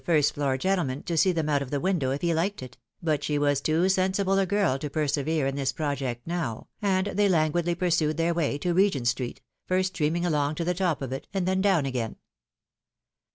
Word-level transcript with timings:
st 0.03 0.25
floor 0.33 0.57
gentleman 0.57 1.03
to 1.03 1.15
see 1.15 1.31
them 1.31 1.47
out 1.47 1.61
of 1.61 1.69
the 1.69 1.79
window 1.79 2.09
if 2.09 2.21
he 2.21 2.29
hked 2.29 2.63
it; 2.63 2.75
but 3.03 3.23
she 3.23 3.37
was 3.37 3.61
too 3.61 3.87
sensible 3.87 4.39
a 4.39 4.47
girl 4.47 4.79
to 4.79 4.89
persevere 4.89 5.45
in 5.45 5.55
this 5.55 5.71
project 5.71 6.25
now, 6.25 6.67
and 6.81 7.05
PATTY 7.05 7.11
STUDIES 7.11 7.13
HEK 7.13 7.13
PART. 7.13 7.17
215 7.17 7.17
tliey 7.19 7.31
languidly 7.31 7.75
pursued 7.75 8.17
tlieir 8.17 8.35
way 8.35 8.57
to 8.57 8.73
Regent 8.73 9.07
street, 9.07 9.41
first 9.67 9.89
stream 9.93 10.15
ing 10.15 10.25
along 10.25 10.55
to 10.55 10.63
the 10.65 10.73
top 10.73 11.03
of 11.03 11.13
it, 11.13 11.27
and 11.35 11.47
then 11.47 11.61
down 11.61 11.85
again. 11.85 12.15